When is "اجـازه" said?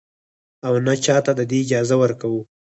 1.63-1.95